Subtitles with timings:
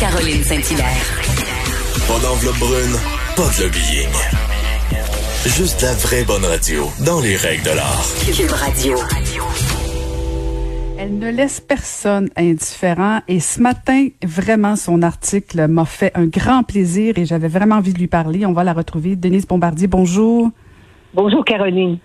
[0.00, 1.20] Caroline Saint-Hilaire.
[2.06, 2.96] Pas d'enveloppe brune,
[3.36, 4.08] pas de lobbying.
[5.46, 8.04] Juste la vraie bonne radio, dans les règles de l'art.
[8.26, 8.96] Cube Radio.
[10.98, 16.62] Elle ne laisse personne indifférent et ce matin, vraiment, son article m'a fait un grand
[16.62, 18.46] plaisir et j'avais vraiment envie de lui parler.
[18.46, 19.16] On va la retrouver.
[19.16, 20.50] Denise Bombardier, bonjour.
[21.14, 21.98] Bonjour Caroline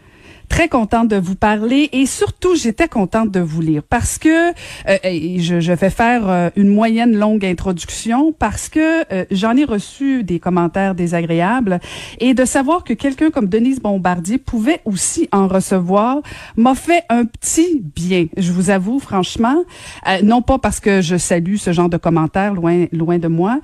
[0.50, 4.98] très contente de vous parler et surtout j'étais contente de vous lire parce que euh,
[5.38, 10.24] je, je, vais faire euh, une moyenne longue introduction parce que euh, j'en ai reçu
[10.24, 11.80] des commentaires désagréables
[12.20, 16.18] et de savoir que quelqu'un comme Denise Bombardier pouvait aussi en recevoir
[16.58, 18.26] m'a fait un petit bien.
[18.36, 19.64] Je vous avoue franchement,
[20.24, 23.60] non pas parce que je salue ce genre de commentaires loin loin de moi,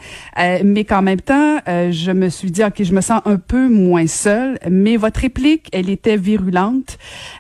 [0.64, 4.08] mais qu'en même temps je me suis dit ok je me sens un peu moins
[4.08, 4.60] seule.
[4.70, 6.75] Mais votre réplique elle était virulente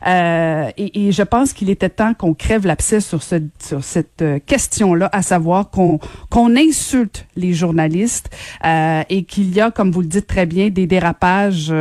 [0.07, 4.39] euh, et, je pense qu'il était temps qu'on crève l'abcès sur, ce, sur cette euh,
[4.45, 5.99] question-là, à savoir qu'on
[6.30, 8.30] qu'on insulte les journalistes
[8.66, 11.73] euh, et qu'il y a, comme vous le dites très bien, des dérapages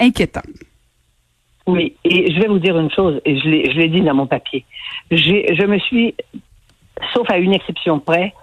[0.00, 0.40] inquiétants.
[1.66, 4.64] Oui, et je vais vous dire une chose, et je l'ai dit dans mon papier.
[5.10, 6.14] Je me suis,
[7.14, 8.34] sauf à une exception près,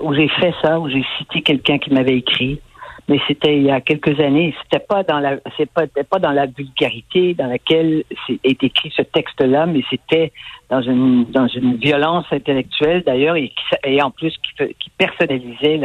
[0.00, 2.60] où j'ai fait ça, où j'ai cité quelqu'un qui m'avait écrit,
[3.08, 4.54] mais c'était il y a quelques années.
[4.62, 8.04] C'était pas dans la, c'est pas, pas dans la vulgarité dans laquelle
[8.44, 10.32] est écrit ce texte-là, mais c'était
[10.70, 13.52] dans une dans une violence intellectuelle d'ailleurs et,
[13.84, 15.80] et en plus qui, qui personnalisait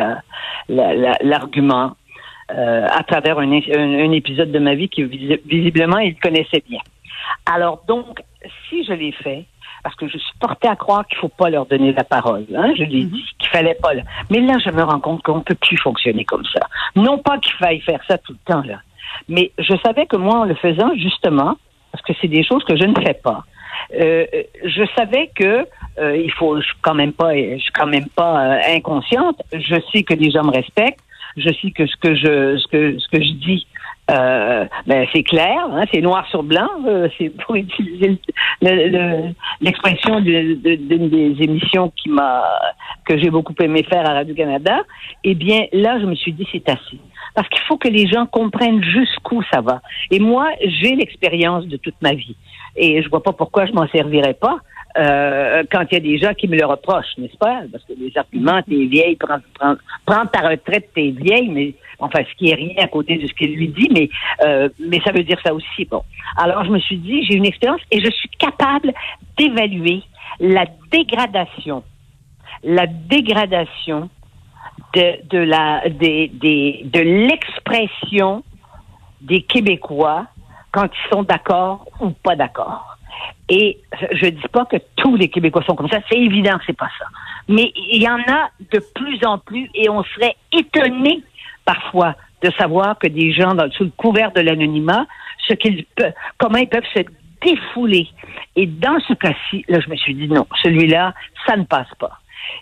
[0.69, 1.95] l'argument
[2.49, 6.81] la, euh, à travers un, un, épisode de ma vie que visiblement il connaissait bien.
[7.45, 8.19] Alors donc,
[8.67, 9.45] si je l'ai fait,
[9.83, 12.45] parce que je suis portée à croire qu'il faut pas leur donner la parole.
[12.55, 12.73] Hein?
[12.77, 13.09] Je l'ai mhm.
[13.09, 13.91] dit qu'il fallait pas.
[14.29, 16.61] Mais là, je me rends compte qu'on peut plus fonctionner comme ça.
[16.95, 18.79] Non pas qu'il faille faire ça tout le temps là,
[19.27, 21.57] mais je savais que moi, en le faisant justement,
[21.91, 23.43] parce que c'est des choses que je ne fais pas.
[23.99, 24.25] Euh,
[24.63, 25.65] je savais que
[25.99, 29.41] euh, il faut, je suis quand même pas, je suis quand même pas euh, inconsciente.
[29.53, 31.03] Je sais que les gens me respectent.
[31.37, 33.67] Je sais que ce que je, ce que, ce que je dis
[34.11, 36.67] euh, ben, c'est clair, hein, c'est noir sur blanc.
[36.85, 38.17] Euh, c'est pour utiliser
[39.61, 42.43] l'expression d'une des émissions qui m'a
[43.05, 44.81] que j'ai beaucoup aimé faire à Radio Canada.
[45.23, 46.99] Eh bien, là, je me suis dit c'est assez,
[47.35, 49.81] parce qu'il faut que les gens comprennent jusqu'où ça va.
[50.09, 52.35] Et moi, j'ai l'expérience de toute ma vie,
[52.75, 54.57] et je vois pas pourquoi je m'en servirais pas.
[54.97, 57.61] Euh, quand il y a des gens qui me le reprochent, n'est-ce pas?
[57.71, 62.19] Parce que les arguments, t'es vieille, prends, prends, prends ta retraite, t'es vieille, mais enfin,
[62.29, 64.09] ce qui est rien à côté de ce qu'il lui dit, mais,
[64.43, 65.85] euh, mais ça veut dire ça aussi.
[65.85, 66.03] Bon.
[66.37, 68.93] Alors, je me suis dit, j'ai une expérience et je suis capable
[69.37, 70.01] d'évaluer
[70.39, 71.83] la dégradation,
[72.63, 74.09] la dégradation
[74.93, 78.43] de, la, des, des, de l'expression
[79.21, 80.25] des Québécois
[80.71, 82.97] quand ils sont d'accord ou pas d'accord.
[83.49, 83.79] Et
[84.13, 86.89] je dis pas que tous les Québécois sont comme ça, c'est évident que c'est pas
[86.97, 87.05] ça.
[87.47, 91.21] Mais il y en a de plus en plus et on serait étonné
[91.65, 95.05] parfois de savoir que des gens dans, sous le couvert de l'anonymat,
[95.47, 97.01] ce qu'ils peuvent, comment ils peuvent se
[97.43, 98.07] défouler.
[98.55, 101.13] Et dans ce cas-ci, là, je me suis dit non, celui-là,
[101.45, 102.19] ça ne passe pas.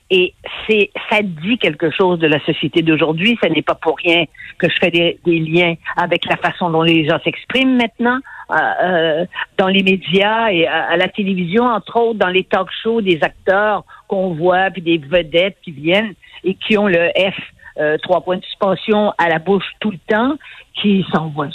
[0.10, 0.34] Et
[0.68, 3.38] c'est, ça dit quelque chose de la société d'aujourd'hui.
[3.42, 4.26] Ce n'est pas pour rien
[4.58, 8.20] que je fais des, liens avec la façon dont les gens s'expriment maintenant
[8.52, 9.26] euh, euh,
[9.58, 13.84] dans les médias et à, la télévision, entre autres dans les talk shows des acteurs
[14.08, 17.40] qu'on voit puis des vedettes qui viennent et qui ont le F
[17.80, 20.36] euh, trois points de suspension à la bouche tout le temps,
[20.82, 21.50] qui s'envoient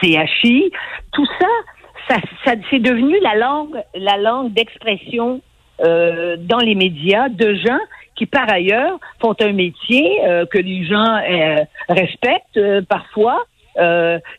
[0.00, 0.70] CHI.
[1.12, 5.40] Tout ça, ça, c'est devenu la langue, la langue d'expression
[5.82, 7.78] euh, dans les médias de gens
[8.16, 11.20] qui, par ailleurs, font un métier euh, que les gens
[11.88, 13.44] respectent parfois.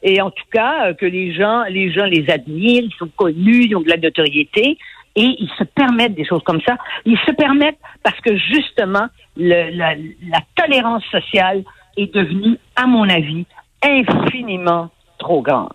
[0.03, 3.75] et en tout cas que les gens les gens les admirent, ils sont connus, ils
[3.75, 4.77] ont de la notoriété
[5.15, 6.77] et ils se permettent des choses comme ça.
[7.05, 9.07] Ils se permettent parce que justement,
[9.37, 11.63] le, la, la tolérance sociale
[11.97, 13.45] est devenue, à mon avis,
[13.83, 14.89] infiniment
[15.19, 15.73] trop grande.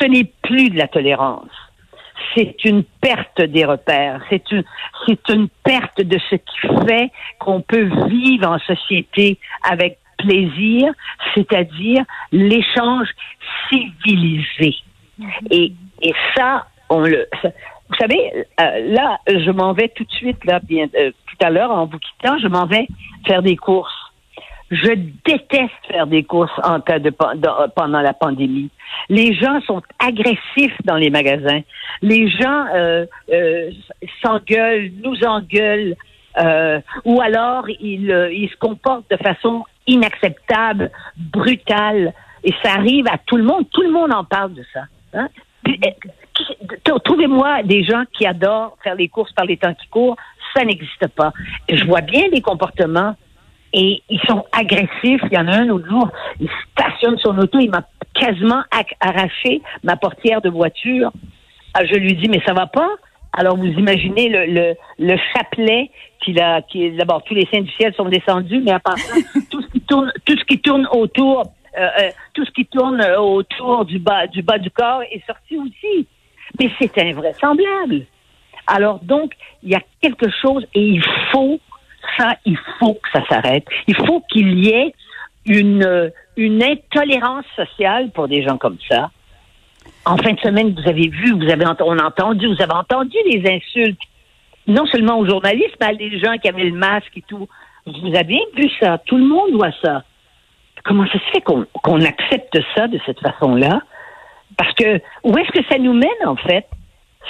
[0.00, 1.50] Ce n'est plus de la tolérance.
[2.34, 4.22] C'est une perte des repères.
[4.30, 4.64] C'est une,
[5.06, 10.92] c'est une perte de ce qui fait qu'on peut vivre en société avec plaisir,
[11.34, 13.08] c'est-à-dire l'échange
[13.68, 14.76] civilisé.
[15.50, 17.26] Et, et ça, on le,
[17.88, 21.50] vous savez, euh, là, je m'en vais tout de suite, là, bien, euh, tout à
[21.50, 22.86] l'heure, en vous quittant, je m'en vais
[23.26, 23.94] faire des courses.
[24.70, 24.94] Je
[25.24, 28.70] déteste faire des courses en cas de, pendant la pandémie.
[29.08, 31.60] Les gens sont agressifs dans les magasins.
[32.02, 33.06] Les gens euh,
[34.24, 35.94] s'engueulent, nous engueulent,
[37.04, 42.12] ou alors ils, ils se comportent de façon inacceptable, brutale.
[42.42, 43.66] Et ça arrive à tout le monde.
[43.72, 44.82] Tout le monde en parle de ça.
[45.14, 45.28] Hein?
[47.04, 50.16] Trouvez-moi des gens qui adorent faire les courses par les temps qui courent
[50.56, 51.32] ça n'existe pas.
[51.68, 53.14] Je vois bien les comportements
[53.72, 55.20] et ils sont agressifs.
[55.30, 56.10] Il y en a un autre jour,
[56.40, 57.82] il stationne son auto, il m'a
[58.14, 58.62] quasiment
[59.00, 61.12] arraché ma portière de voiture.
[61.74, 62.88] Ah, je lui dis, mais ça va pas?
[63.38, 65.90] Alors, vous imaginez le, le, le chapelet
[66.24, 69.14] qu'il a, qui d'abord, tous les saints du ciel sont descendus, mais à part ça,
[69.50, 71.42] tout ce qui tourne, tout ce qui tourne autour,
[71.76, 75.58] euh, euh, tout ce qui tourne autour du bas, du bas du corps est sorti
[75.58, 76.06] aussi.
[76.58, 78.06] Mais c'est invraisemblable.
[78.66, 81.60] Alors, donc, il y a quelque chose et il faut
[82.16, 83.66] ça, il faut que ça s'arrête.
[83.86, 84.94] Il faut qu'il y ait
[85.44, 89.10] une, une intolérance sociale pour des gens comme ça.
[90.04, 93.16] En fin de semaine, vous avez vu, vous avez on a entendu, vous avez entendu
[93.30, 94.00] les insultes,
[94.66, 97.48] non seulement aux journalistes, mais à des gens qui avaient le masque et tout.
[97.86, 98.98] Vous avez bien vu ça.
[98.98, 100.02] Tout le monde voit ça.
[100.84, 103.80] Comment ça se fait qu'on accepte ça de cette façon-là?
[104.56, 106.66] Parce que où est-ce que ça nous mène, en fait?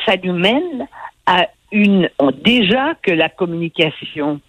[0.04, 0.86] Ça nous mène
[1.26, 2.08] à une,
[2.44, 4.40] déjà que la communication,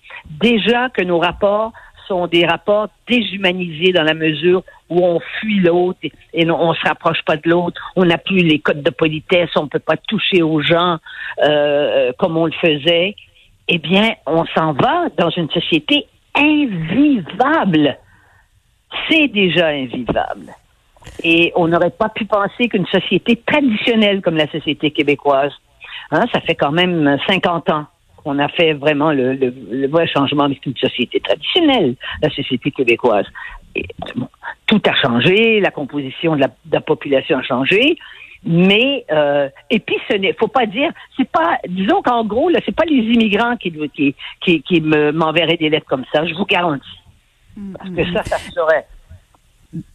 [0.42, 1.72] déjà que nos rapports
[2.08, 6.00] sont des rapports déshumanisés dans la mesure où on fuit l'autre
[6.34, 7.82] et, on ne se rapproche pas de l'autre.
[7.96, 10.98] On n'a plus les codes de politesse, on peut pas toucher aux gens
[11.44, 13.16] euh, comme on le faisait.
[13.68, 17.98] Eh bien, on s'en va dans une société invivable.
[19.10, 20.54] C'est déjà invivable.
[21.24, 25.52] Et on n'aurait pas pu penser qu'une société traditionnelle comme la société québécoise,
[26.12, 27.86] hein, ça fait quand même 50 ans
[28.24, 33.26] qu'on a fait vraiment le, vrai changement avec une société traditionnelle, la société québécoise.
[34.66, 37.98] Tout a changé, la composition de la, population a changé,
[38.44, 42.60] mais euh, et puis ce n'est faut pas dire c'est pas disons qu'en gros là
[42.66, 46.46] c'est pas les immigrants qui qui qui, qui m'enverraient des lettres comme ça je vous
[46.46, 47.00] garantis
[47.78, 48.86] parce que ça ça serait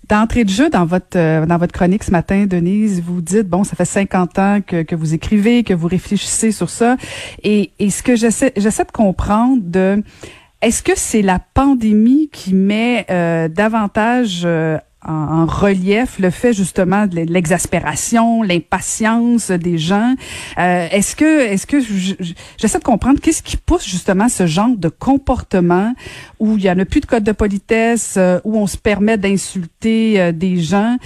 [0.09, 3.65] D'entrée de jeu dans votre euh, dans votre chronique ce matin, Denise, vous dites bon,
[3.65, 6.97] ça fait 50 ans que, que vous écrivez, que vous réfléchissez sur ça,
[7.43, 10.03] et, et ce que j'essaie j'essaie de comprendre de
[10.61, 14.77] est-ce que c'est la pandémie qui met euh, davantage euh,
[15.07, 20.15] en, relief le fait justement de l'exaspération, l'impatience des gens.
[20.59, 21.81] Euh, est-ce que, est-ce que
[22.59, 25.93] j'essaie de comprendre qu'est-ce qui pousse justement ce genre de comportement
[26.39, 29.19] où il y en a plus de code de politesse, euh, où on se permet
[29.19, 30.97] d'insulter euh, des gens?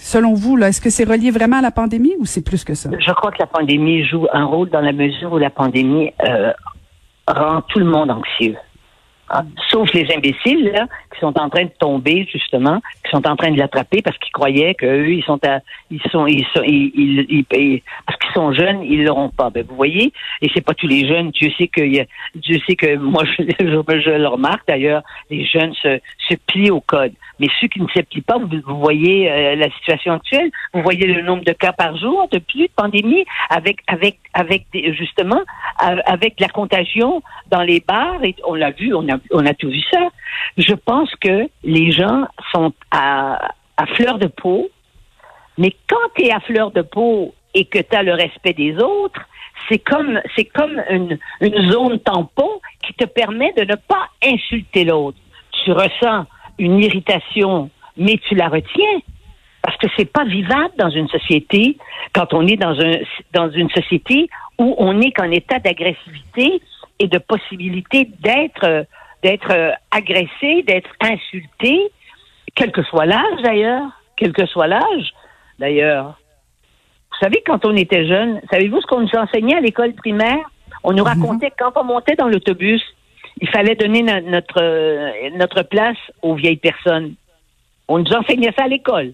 [0.00, 2.74] Selon vous, là, est-ce que c'est relié vraiment à la pandémie ou c'est plus que
[2.74, 2.88] ça?
[2.98, 6.12] Je crois que la pandémie joue un rôle dans la mesure où la pandémie
[7.26, 8.56] rend tout le monde anxieux.
[9.30, 10.86] Ah, sauf les imbéciles là,
[11.18, 14.74] sont en train de tomber justement, qui sont en train de l'attraper parce qu'ils croyaient
[14.74, 15.60] qu'eux ils sont à,
[15.90, 19.50] ils sont ils sont ils, ils, parce qu'ils sont jeunes ils l'auront pas.
[19.50, 20.12] Ben vous voyez
[20.42, 21.30] et c'est pas tous les jeunes.
[21.30, 21.82] Dieu sait que
[22.34, 26.80] Dieu sait que moi je, je, le remarque d'ailleurs les jeunes se se plient au
[26.80, 27.12] code.
[27.38, 31.22] Mais ceux qui ne s'appliquent pas, vous, voyez euh, la situation actuelle, vous voyez le
[31.22, 35.40] nombre de cas par jour depuis de pandémie, avec avec avec justement
[35.78, 38.22] avec la contagion dans les bars.
[38.24, 40.08] Et on l'a vu, on a on a tout vu ça.
[40.56, 44.68] Je pense que les gens sont à, à fleur de peau,
[45.56, 48.76] mais quand tu es à fleur de peau et que tu as le respect des
[48.76, 49.20] autres,
[49.68, 54.84] c'est comme c'est comme une, une zone tampon qui te permet de ne pas insulter
[54.84, 55.18] l'autre.
[55.64, 56.26] Tu ressens
[56.58, 59.00] une irritation, mais tu la retiens
[59.62, 61.76] parce que c'est pas vivable dans une société
[62.14, 62.94] quand on est dans un
[63.34, 64.28] dans une société
[64.58, 66.60] où on est qu'en état d'agressivité
[66.98, 68.86] et de possibilité d'être
[69.22, 69.52] d'être
[69.90, 71.90] agressé, d'être insulté,
[72.54, 75.12] quel que soit l'âge d'ailleurs, quel que soit l'âge
[75.58, 76.18] d'ailleurs.
[77.10, 80.50] Vous savez, quand on était jeune, savez-vous ce qu'on nous enseignait à l'école primaire?
[80.84, 81.20] On nous mhm.
[81.20, 82.82] racontait quand on montait dans l'autobus,
[83.40, 87.14] il fallait donner notre, euh, notre place aux vieilles personnes.
[87.86, 89.12] On nous enseignait ça à l'école.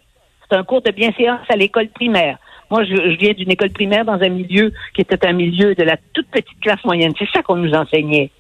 [0.49, 2.39] C'est un cours de bienséance à l'école primaire.
[2.71, 5.83] Moi, je, je viens d'une école primaire dans un milieu qui était un milieu de
[5.83, 7.13] la toute petite classe moyenne.
[7.19, 8.31] C'est ça qu'on nous enseignait.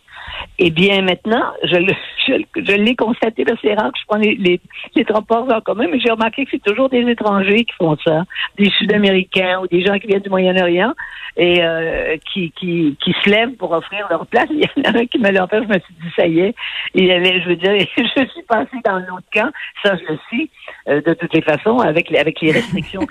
[0.58, 1.76] Eh bien, maintenant, je,
[2.56, 4.60] je, l'ai constaté, c'est rare que je prends les,
[4.94, 8.24] les, transports en commun, mais j'ai remarqué que c'est toujours des étrangers qui font ça,
[8.58, 10.94] des Sud-Américains ou des gens qui viennent du Moyen-Orient
[11.36, 14.48] et euh, qui, qui, qui se lèvent pour offrir leur place.
[14.50, 16.54] Il y en a un qui me l'a je me suis dit, ça y est,
[16.94, 19.50] il avait, je veux dire, je suis passé dans l'autre camp,
[19.82, 20.48] ça je le sais,
[20.88, 23.02] euh, de toutes les façons, avec, les, avec les restrictions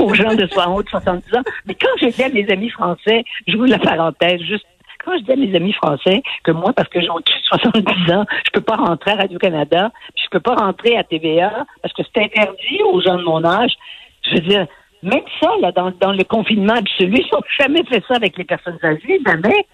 [0.00, 1.42] aux gens de 60 de 70 ans.
[1.66, 4.66] Mais quand j'étais à mes amis français, je vous la parenthèse, juste
[5.04, 8.50] quand je dis à mes amis français que moi, parce que j'ai 70 ans, je
[8.52, 12.22] peux pas rentrer à Radio-Canada, puis je peux pas rentrer à TVA, parce que c'est
[12.22, 13.72] interdit aux gens de mon âge,
[14.22, 14.66] je veux dire,
[15.02, 18.44] même ça, là, dans, dans le confinement absolu, ils n'ont jamais fait ça avec les
[18.44, 19.66] personnes âgées, jamais.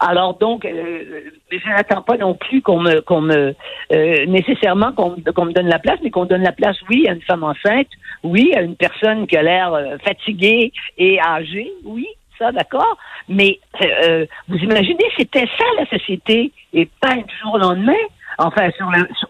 [0.00, 3.54] Alors donc, euh, je n'attends pas non plus qu'on me, me
[3.92, 7.12] euh, nécessairement qu'on, qu'on me donne la place, mais qu'on donne la place, oui, à
[7.12, 7.88] une femme enceinte,
[8.22, 12.06] oui, à une personne qui a l'air euh, fatiguée et âgée, oui,
[12.38, 12.96] ça, d'accord?
[13.28, 17.92] Mais euh, euh, vous imaginez, c'était ça la société, et pas du jour au lendemain.
[18.38, 18.68] Enfin,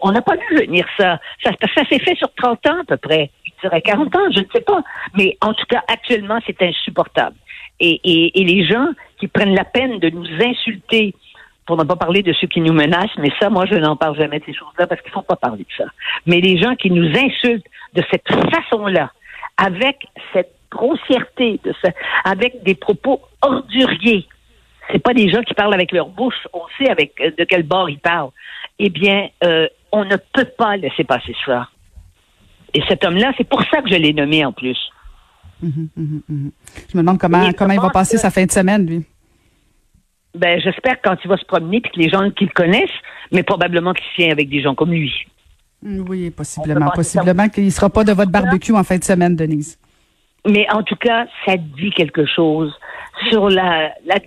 [0.01, 1.19] on n'a pas vu venir ça.
[1.43, 3.29] Ça, ça s'est fait sur 30 ans à peu près.
[3.45, 4.81] Je dirais 40 ans, je ne sais pas.
[5.15, 7.35] Mais en tout cas, actuellement, c'est insupportable.
[7.79, 8.87] Et, et, et les gens
[9.19, 11.13] qui prennent la peine de nous insulter
[11.65, 14.15] pour ne pas parler de ceux qui nous menacent, mais ça, moi, je n'en parle
[14.17, 15.85] jamais de ces choses-là parce qu'il ne faut pas parler de ça.
[16.25, 19.11] Mais les gens qui nous insultent de cette façon-là,
[19.57, 21.87] avec cette grossièreté, de ce,
[22.23, 24.27] avec des propos orduriers,
[24.91, 27.63] c'est pas des gens qui parlent avec leur bouche, on sait avec euh, de quel
[27.63, 28.31] bord ils parlent.
[28.77, 31.69] Eh bien, euh, on ne peut pas laisser passer ça.
[32.73, 34.77] Et cet homme-là, c'est pour ça que je l'ai nommé en plus.
[35.61, 36.51] Mhm, mhm, mhm.
[36.91, 39.05] Je me demande comment, comment il va passer sa fin de semaine, lui.
[40.35, 42.89] Ben, j'espère quand il va se promener puis que les gens qui le connaissent,
[43.31, 45.13] mais probablement qu'il tient avec des gens comme lui.
[45.81, 46.91] Oui, possiblement.
[46.93, 49.77] Possiblement qu'il ne sera pas de votre barbecue en fin de semaine, Denise.
[50.45, 52.73] Mais en tout cas, ça dit quelque chose
[53.29, 54.19] sur la, la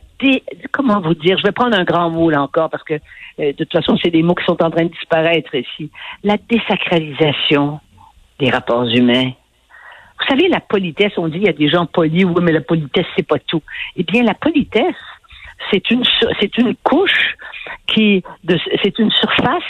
[0.72, 2.98] comment vous dire, je vais prendre un grand mot là encore parce que euh,
[3.38, 5.90] de toute façon, c'est des mots qui sont en train de disparaître ici.
[6.24, 7.80] La désacralisation
[8.38, 9.30] des rapports humains.
[10.20, 12.60] Vous savez, la politesse, on dit il y a des gens polis, oui, mais la
[12.60, 13.62] politesse, c'est pas tout.
[13.96, 14.96] Eh bien, la politesse,
[15.70, 16.02] c'est une
[16.40, 17.36] c'est une couche
[17.86, 18.22] qui
[18.82, 19.62] c'est une surface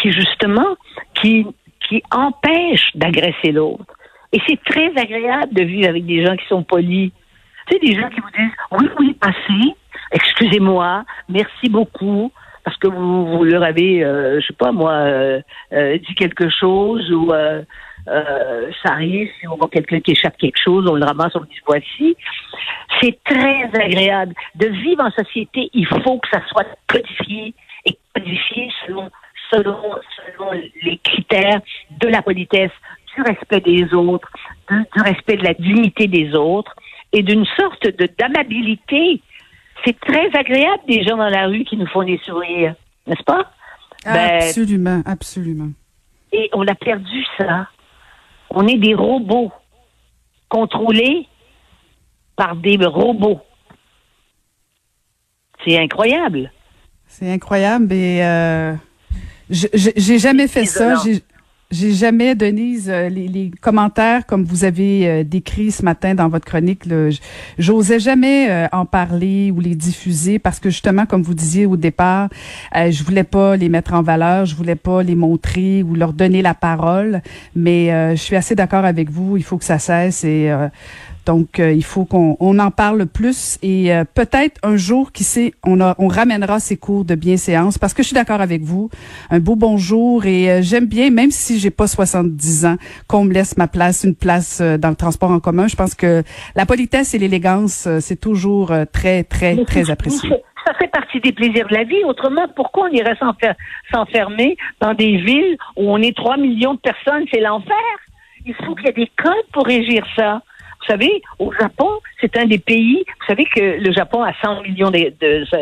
[0.00, 0.76] qui justement
[1.20, 1.46] qui
[1.88, 3.84] qui empêche d'agresser l'autre.
[4.32, 7.12] Et c'est très agréable de vivre avec des gens qui sont polis.
[7.66, 9.74] Tu sais, des gens qui vous disent oui, oui, passez,
[10.10, 12.32] excusez-moi, merci beaucoup,
[12.64, 15.40] parce que vous, leur avez, euh, je sais pas moi, euh,
[15.72, 17.62] euh, dit quelque chose ou euh,
[18.06, 21.46] ça arrive, si on voit quelqu'un qui échappe quelque chose, on le ramasse, on le
[21.46, 22.16] dit voici.
[23.00, 24.34] C'est très agréable.
[24.54, 29.10] De vivre en société, il faut que ça soit codifié et codifié selon,
[29.52, 29.76] selon,
[30.16, 31.60] selon les critères
[32.00, 32.72] de la politesse,
[33.16, 34.28] du respect des autres,
[34.70, 36.74] du respect de la dignité des autres
[37.12, 39.20] et d'une sorte de d'amabilité.
[39.84, 42.74] C'est très agréable des gens dans la rue qui nous font des sourires,
[43.06, 43.50] n'est-ce pas?
[44.04, 45.70] Ben, absolument, absolument.
[46.32, 47.68] Et on a perdu ça.
[48.50, 49.52] On est des robots
[50.48, 51.26] contrôlés
[52.36, 53.40] par des robots.
[55.64, 56.52] C'est incroyable.
[57.06, 58.74] C'est incroyable et euh,
[59.50, 60.94] j'ai jamais fait ça.
[61.72, 66.28] J'ai jamais, Denise, euh, les, les, commentaires comme vous avez euh, décrit ce matin dans
[66.28, 66.82] votre chronique,
[67.56, 71.78] j'osais jamais euh, en parler ou les diffuser parce que justement, comme vous disiez au
[71.78, 72.28] départ,
[72.74, 76.42] je voulais pas les mettre en valeur, je voulais pas les montrer ou leur donner
[76.42, 77.22] la parole.
[77.56, 80.54] Mais je suis assez d'accord avec vous, il faut que ça cesse et
[81.24, 85.22] donc, euh, il faut qu'on on en parle plus et euh, peut-être un jour, qui
[85.22, 88.62] sait, on, a, on ramènera ces cours de bienséance parce que je suis d'accord avec
[88.62, 88.90] vous.
[89.30, 92.76] Un beau bonjour et euh, j'aime bien, même si j'ai pas 70 ans,
[93.06, 95.68] qu'on me laisse ma place, une place dans le transport en commun.
[95.68, 96.22] Je pense que
[96.56, 100.28] la politesse et l'élégance, c'est toujours très, très, très apprécié.
[100.66, 102.04] Ça fait partie des plaisirs de la vie.
[102.04, 103.16] Autrement, pourquoi on irait
[103.92, 107.24] s'enfermer dans des villes où on est 3 millions de personnes?
[107.32, 107.74] C'est l'enfer?
[108.44, 110.42] Il faut qu'il y ait des codes pour régir ça.
[110.82, 114.62] Vous savez, au Japon, c'est un des pays, vous savez que le Japon a 100
[114.62, 114.98] millions de,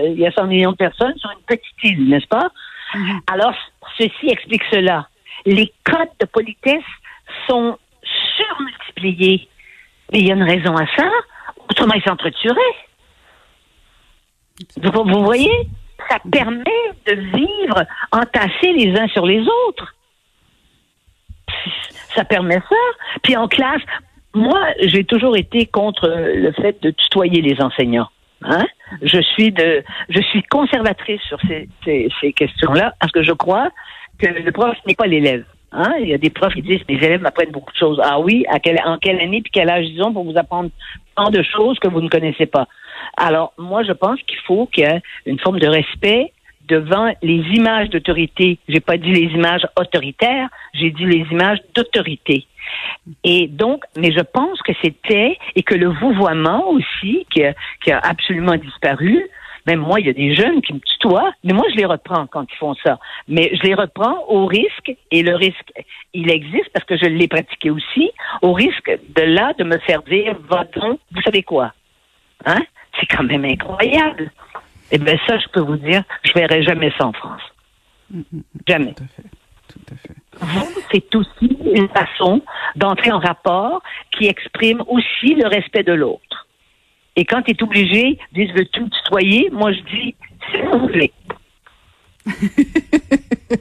[0.06, 2.48] il y a 100 millions de personnes sur une petite île, n'est-ce pas?
[2.94, 3.20] Mm-hmm.
[3.32, 3.54] Alors,
[3.98, 5.08] ceci explique cela.
[5.44, 6.84] Les codes de politesse
[7.48, 7.78] sont
[8.36, 9.48] surmultipliés.
[10.12, 11.08] Mais il y a une raison à ça.
[11.68, 12.76] Autrement, ils s'entretueraient.
[14.76, 15.68] Vous, vous voyez?
[16.08, 16.64] Ça permet
[17.06, 19.94] de vivre entassés les uns sur les autres.
[22.14, 22.76] Ça permet ça.
[23.22, 23.82] Puis en classe,
[24.34, 28.08] moi, j'ai toujours été contre le fait de tutoyer les enseignants.
[28.42, 28.64] Hein?
[29.02, 33.70] Je suis de, je suis conservatrice sur ces, ces, questions-là parce que je crois
[34.18, 35.44] que le prof n'est pas l'élève.
[35.72, 35.94] Hein?
[36.00, 38.00] Il y a des profs qui disent mes élèves m'apprennent beaucoup de choses.
[38.02, 40.70] Ah oui, à quelle, en quelle année puis quel âge ils ont pour vous apprendre
[41.16, 42.66] tant de choses que vous ne connaissez pas.
[43.16, 46.32] Alors moi, je pense qu'il faut qu'il y ait une forme de respect
[46.70, 48.58] devant les images d'autorité.
[48.68, 52.46] J'ai pas dit les images autoritaires, j'ai dit les images d'autorité.
[53.24, 58.56] Et donc, mais je pense que c'était, et que le vouvoiement aussi, qui a, absolument
[58.56, 59.26] disparu,
[59.66, 62.26] même moi, il y a des jeunes qui me tutoient, mais moi, je les reprends
[62.26, 62.98] quand ils font ça.
[63.28, 65.72] Mais je les reprends au risque, et le risque,
[66.14, 68.10] il existe parce que je l'ai pratiqué aussi,
[68.42, 70.64] au risque de là, de me faire dire, va
[71.12, 71.72] vous savez quoi?
[72.46, 72.62] Hein?
[72.98, 74.30] C'est quand même incroyable.
[74.92, 77.42] Eh bien, ça, je peux vous dire, je verrai jamais ça en France.
[78.10, 78.42] Mm, mm, mm.
[78.66, 78.94] Jamais.
[78.94, 79.28] Tout à fait.
[79.68, 80.20] Tout à fait
[80.92, 82.42] c'est aussi une façon
[82.76, 83.82] d'entrer en rapport
[84.16, 86.46] qui exprime aussi le respect de l'autre.
[87.16, 90.14] Et quand tu es obligé, disent veux tout tutoyer, moi je dis
[90.52, 91.12] c'est vous voulez.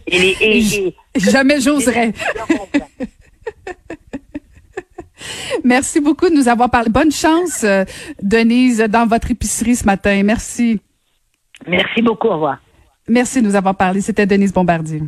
[0.07, 2.13] et, Jamais j'oserais.
[5.63, 6.89] Merci beaucoup de nous avoir parlé.
[6.89, 7.83] Bonne chance, euh,
[8.21, 10.23] Denise, dans votre épicerie ce matin.
[10.23, 10.79] Merci.
[11.67, 12.27] Merci beaucoup.
[12.27, 12.59] Au revoir.
[13.07, 14.01] Merci de nous avoir parlé.
[14.01, 15.01] C'était Denise Bombardier.